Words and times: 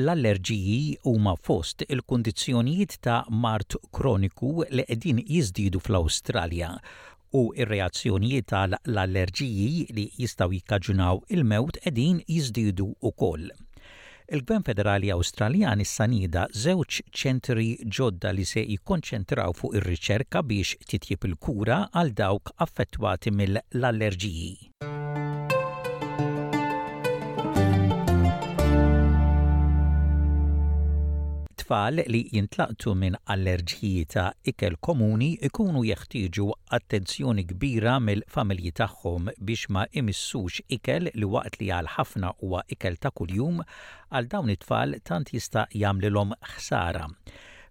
L-allerġiji 0.00 0.96
huma 1.04 1.34
fost 1.44 1.82
il-kundizzjonijiet 1.84 2.94
ta' 3.04 3.24
mart 3.28 3.74
kroniku 3.92 4.62
li 4.72 4.86
qegħdin 4.88 5.18
jiżdiedu 5.28 5.82
fl-Awstralja 5.84 6.70
u 7.36 7.42
ir-reazzjonijiet 7.60 8.46
tal-allerġiji 8.54 9.84
li 9.98 10.06
jistgħu 10.22 10.56
jikkaġunaw 10.56 11.20
il-mewt 11.36 11.76
qegħdin 11.84 12.22
jiżdiedu 12.24 12.86
ukoll. 13.10 13.50
Il-Gvern 14.32 14.64
Federali 14.70 15.12
Awstraljan 15.12 15.84
is-sanida 15.84 16.46
żewġ 16.56 17.02
ċentri 17.12 17.68
ġodda 17.84 18.32
li 18.32 18.48
se 18.48 18.64
jikkonċentraw 18.64 19.52
fuq 19.60 19.76
ir-riċerka 19.76 20.40
biex 20.42 20.80
titjib 20.88 21.28
il-kura 21.28 21.82
għal 21.92 22.16
dawk 22.24 22.56
affettwati 22.64 23.36
mill-allerġiji. 23.36 24.56
tfal 31.72 32.02
li 32.12 32.18
jintlaqtu 32.32 32.92
minn 33.00 33.14
allerġiji 33.32 34.00
ta' 34.12 34.32
ikel 34.50 34.74
komuni 34.84 35.28
ikunu 35.48 35.80
jeħtieġu 35.88 36.44
attenzjoni 36.78 37.44
kbira 37.52 37.94
mill-familji 38.08 38.72
tagħhom 38.80 39.30
biex 39.50 39.70
ma 39.76 39.86
imissux 40.02 40.60
ikel 40.76 41.08
li 41.14 41.28
waqt 41.36 41.56
li 41.62 41.70
għal 41.78 41.88
ħafna 41.94 42.34
huwa 42.42 42.60
ikel 42.76 43.00
ta' 43.06 43.12
kuljum 43.16 43.64
għal 43.64 44.28
dawn 44.34 44.52
it-tfal 44.56 44.98
tant 45.08 45.32
jista' 45.32 45.64
jagħmlilhom 45.84 46.34
ħsara. 46.52 47.06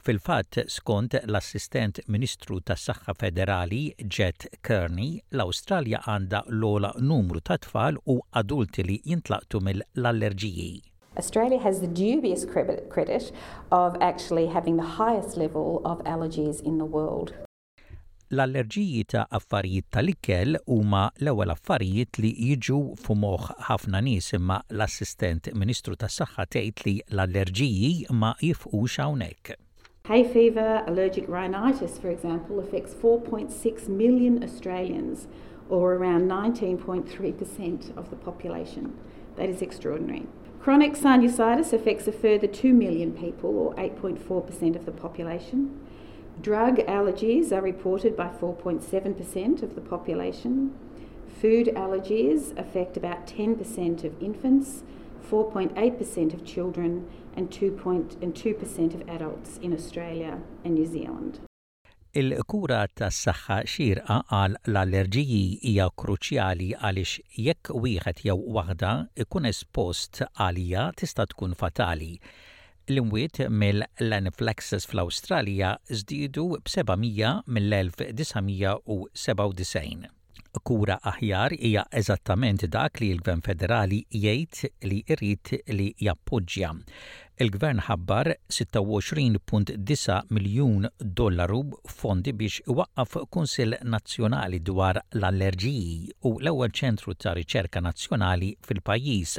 Fil-fatt, 0.00 0.62
skont 0.78 1.20
l-assistent 1.26 2.00
Ministru 2.08 2.62
tas 2.64 2.86
saħħa 2.88 3.18
Federali 3.20 3.82
Jet 4.08 4.48
Kearney, 4.64 5.18
l-Awstralja 5.36 6.00
għandha 6.14 6.40
l-ola 6.54 6.94
numru 7.04 7.44
ta' 7.44 7.60
tfal 7.66 8.00
u 8.08 8.16
adulti 8.32 8.86
li 8.88 8.96
jintlaqtu 9.12 9.60
mill-allerġiji. 9.68 10.78
Australia 11.16 11.58
has 11.58 11.80
the 11.80 11.88
dubious 11.88 12.44
credit 12.44 13.32
of 13.72 13.96
actually 14.00 14.46
having 14.46 14.76
the 14.76 14.90
highest 15.00 15.36
level 15.36 15.82
of 15.84 15.98
allergies 16.04 16.62
in 16.62 16.78
the 16.78 16.84
world. 16.84 17.32
L-allerġiji 18.32 19.00
ta' 19.10 19.24
affarijiet 19.34 19.88
tal-ikkel 19.90 20.56
huma 20.70 21.00
l-ewwel 21.18 21.50
affarijiet 21.54 22.20
li 22.22 22.30
jiġu 22.50 22.76
f'moħħ 23.06 23.48
ħafna 23.68 23.98
nies 24.08 24.28
imma 24.38 24.58
l-assistent 24.70 25.48
Ministru 25.62 25.96
tas-Saħħa 25.98 26.44
tgħid 26.54 26.84
li 26.86 26.94
l-allerġiji 27.08 27.90
ma 28.20 28.30
jifqux 28.44 29.00
hawnhekk. 29.06 29.56
Hay 30.12 30.22
fever, 30.22 30.84
allergic 30.92 31.26
rhinitis, 31.28 31.98
for 31.98 32.08
example, 32.14 32.60
affects 32.62 32.94
4.6 33.02 33.88
million 33.88 34.38
Australians, 34.44 35.26
or 35.68 35.94
around 35.98 36.30
19.3% 36.30 37.96
of 37.96 38.10
the 38.10 38.16
population. 38.16 38.94
That 39.36 39.48
is 39.48 39.60
extraordinary. 39.60 40.26
Chronic 40.62 40.92
sinusitis 40.92 41.72
affects 41.72 42.06
a 42.06 42.12
further 42.12 42.46
2 42.46 42.74
million 42.74 43.12
people, 43.14 43.56
or 43.56 43.74
8.4% 43.76 44.76
of 44.76 44.84
the 44.84 44.92
population. 44.92 45.80
Drug 46.38 46.76
allergies 46.80 47.50
are 47.50 47.62
reported 47.62 48.14
by 48.14 48.28
4.7% 48.28 49.62
of 49.62 49.74
the 49.74 49.80
population. 49.80 50.74
Food 51.40 51.68
allergies 51.74 52.54
affect 52.58 52.98
about 52.98 53.26
10% 53.26 54.04
of 54.04 54.22
infants, 54.22 54.82
4.8% 55.30 56.34
of 56.34 56.44
children, 56.44 57.08
and 57.34 57.50
2.2% 57.50 58.94
of 58.94 59.08
adults 59.08 59.56
in 59.62 59.72
Australia 59.72 60.40
and 60.62 60.74
New 60.74 60.84
Zealand. 60.86 61.40
Il-kura 62.18 62.88
tas 62.98 63.14
saħħa 63.24 63.56
xirqa 63.70 64.14
għal 64.36 64.54
l-allerġiji 64.72 65.42
hija 65.70 65.84
kruċjali 66.02 66.66
għaliex 66.74 67.12
jekk 67.48 67.64
wieħed 67.84 68.18
jew 68.26 68.34
waħda 68.58 68.90
ikun 69.24 69.44
espost 69.52 70.14
għalija 70.32 70.82
tista' 71.02 71.28
tkun 71.30 71.52
fatali. 71.62 72.10
L-imwiet 72.90 73.36
mill-anaphylaxis 73.62 74.84
fl-Awstralja 74.90 75.70
żdiedu 76.00 76.44
b'700 76.58 77.44
mill-1997 77.46 80.10
kura 80.58 80.96
aħjar 81.06 81.52
hija 81.58 81.84
eżattament 82.00 82.64
dak 82.74 83.00
li 83.00 83.10
l-Gvern 83.14 83.42
Federali 83.44 84.00
jgħid 84.10 84.70
li 84.90 84.98
jrid 85.06 85.52
li 85.76 85.90
jappoġġja. 86.02 86.72
Il-Gvern 87.40 87.80
ħabbar 87.86 88.32
26.9 88.52 90.18
miljun 90.28 90.88
dollaru 91.00 91.62
fondi 91.88 92.34
biex 92.36 92.66
waqqaf 92.66 93.22
Kunsill 93.32 93.78
Nazzjonali 93.94 94.60
dwar 94.60 94.98
l-allerġiji 95.12 96.12
u 96.28 96.34
l-ewwel 96.40 96.74
ċentru 96.76 97.14
ta' 97.16 97.32
riċerka 97.38 97.80
nazzjonali 97.80 98.50
fil-pajjiż. 98.66 99.38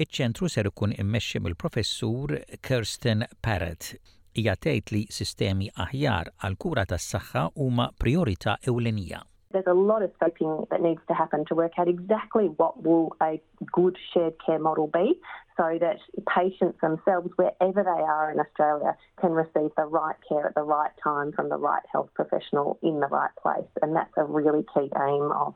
Iċ-ċentru 0.00 0.48
ser 0.48 0.70
ikun 0.70 0.94
immexxi 0.96 1.42
mill-professur 1.44 2.38
Kirsten 2.64 3.26
Parrett 3.44 3.94
hija 4.32 4.54
tgħid 4.56 4.92
li 4.96 5.00
sistemi 5.12 5.66
aħjar 5.76 6.30
għal 6.40 6.56
kura 6.56 6.86
tas-saħħa 6.88 7.48
huma 7.60 7.90
priorità 8.00 8.56
ewlenija. 8.62 9.20
There's 9.52 9.66
a 9.66 9.74
lot 9.74 10.02
of 10.04 10.10
scoping 10.16 10.68
that 10.70 10.80
needs 10.82 11.00
to 11.08 11.14
happen 11.14 11.44
to 11.46 11.56
work 11.56 11.72
out 11.76 11.88
exactly 11.88 12.44
what 12.60 12.82
will 12.84 13.16
a 13.20 13.40
good 13.72 13.96
shared 14.12 14.34
care 14.46 14.60
model 14.60 14.86
be 14.86 15.18
so 15.56 15.76
that 15.80 15.98
patients 16.28 16.78
themselves, 16.80 17.30
wherever 17.34 17.82
they 17.82 18.02
are 18.14 18.30
in 18.30 18.38
Australia, 18.38 18.94
can 19.20 19.32
receive 19.32 19.70
the 19.76 19.86
right 19.96 20.14
care 20.28 20.46
at 20.46 20.54
the 20.54 20.62
right 20.62 20.92
time 21.02 21.32
from 21.32 21.48
the 21.48 21.56
right 21.58 21.82
health 21.90 22.10
professional 22.14 22.78
in 22.82 23.00
the 23.00 23.08
right 23.08 23.34
place. 23.42 23.70
And 23.82 23.96
that's 23.96 24.16
a 24.16 24.24
really 24.24 24.64
key 24.72 24.88
aim 25.08 25.32
of, 25.32 25.54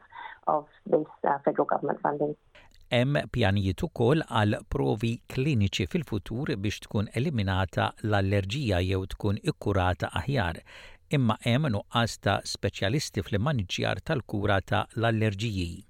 of 0.48 0.66
this 0.86 1.06
uh, 1.22 1.38
federal 1.44 1.66
government 1.74 2.00
funding. 2.02 2.34
Hemm 2.92 3.14
pjanijiet 3.34 3.80
ukoll 3.86 4.20
għal 4.28 4.58
provi 4.70 5.14
kliniċi 5.32 5.86
fil-futur 5.90 6.50
biex 6.62 6.82
tkun 6.84 7.08
eliminata 7.18 7.88
l-allerġija 8.04 8.82
jew 8.84 9.00
tkun 9.14 9.40
ikkurata 9.50 10.10
aħjar 10.20 10.60
imma 11.14 11.36
hemm 11.46 11.68
nuqqas 11.70 12.12
ta' 12.24 12.40
speċjalisti 12.42 13.22
tal 13.30 13.98
tal-kura 14.08 14.56
ta' 14.66 14.86
l-allerġiji. 14.96 15.84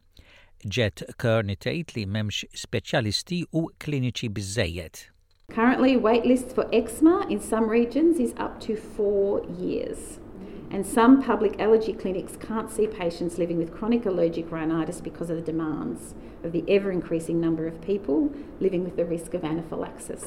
Jet 0.77 1.03
Kearney 1.23 1.57
tgħid 1.57 1.89
li 1.97 2.05
m'hemmx 2.07 2.45
speċjalisti 2.65 3.39
u 3.59 3.63
kliniċi 3.83 4.29
biżejjed. 4.37 4.95
Currently, 5.55 5.97
waitlists 5.97 6.53
for 6.55 6.69
eczema 6.73 7.27
in 7.31 7.41
some 7.41 7.69
regions 7.69 8.19
is 8.19 8.35
up 8.37 8.61
to 8.67 8.77
four 8.77 9.43
years. 9.59 10.19
And 10.71 10.85
some 10.85 11.23
public 11.23 11.59
allergy 11.61 11.93
clinics 11.93 12.37
can't 12.37 12.71
see 12.71 12.87
patients 12.87 13.39
living 13.39 13.57
with 13.59 13.73
chronic 13.73 14.05
allergic 14.05 14.51
rhinitis 14.51 15.01
because 15.01 15.31
of 15.31 15.37
the 15.37 15.53
demands 15.53 16.15
of 16.43 16.53
the 16.53 16.65
ever 16.69 16.91
increasing 16.91 17.41
number 17.41 17.67
of 17.67 17.81
people 17.81 18.33
living 18.61 18.83
with 18.85 18.97
the 18.97 19.05
risk 19.05 19.33
of 19.35 19.45
anaphylaxis. 19.45 20.27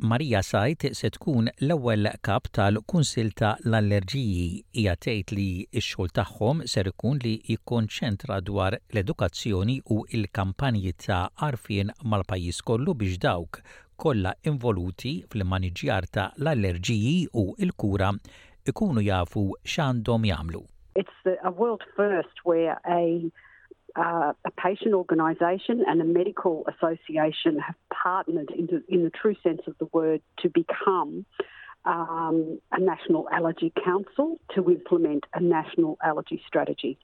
Marija 0.00 0.42
Sajt 0.42 0.84
se 0.92 1.08
tkun 1.10 1.46
l-ewwel 1.60 2.10
kap 2.20 2.50
tal-Kunsil 2.52 3.30
ta' 3.32 3.54
l-Allerġiji 3.64 4.58
hija 4.76 4.92
tgħid 5.00 5.32
li 5.32 5.46
x-xogħol 5.80 6.12
tagħhom 6.18 6.60
ser 6.68 6.90
ikun 6.90 7.16
li 7.24 7.32
jikkonċentra 7.48 8.36
dwar 8.44 8.76
l-edukazzjoni 8.92 9.78
u 9.96 10.02
l-kampanji 10.18 10.92
ta' 11.06 11.22
arfien 11.48 11.94
mal-pajjiż 12.04 12.58
kollu 12.68 12.92
biex 12.94 13.16
dawk 13.24 13.62
kollha 13.96 14.34
involuti 14.44 15.14
fil-maniġjar 15.32 16.10
ta' 16.12 16.28
l-allerġiji 16.44 17.16
u 17.32 17.46
l-kura 17.70 18.12
ikunu 18.68 19.00
jafu 19.00 19.48
x'għandhom 19.64 20.28
jagħmlu. 20.28 20.60
It's 20.94 21.38
a 21.40 21.48
world 21.50 21.82
first 21.96 22.44
where 22.44 22.76
a 22.84 23.32
uh, 23.96 24.32
a 24.44 24.50
patient 24.58 24.94
organisation 24.94 25.84
and 25.86 26.00
a 26.00 26.04
medical 26.04 26.66
association 26.74 27.58
have 27.58 27.74
partnered 27.92 28.50
in 28.50 28.66
the, 28.66 28.82
in 28.88 29.04
the 29.04 29.10
true 29.10 29.34
sense 29.42 29.62
of 29.66 29.76
the 29.78 29.86
word 29.92 30.20
to 30.38 30.48
become 30.48 31.24
um, 31.84 32.58
a 32.72 32.80
national 32.80 33.28
allergy 33.30 33.72
council 33.84 34.38
to 34.54 34.70
implement 34.70 35.24
a 35.34 35.40
national 35.40 35.96
allergy 36.04 36.42
strategy. 36.46 36.98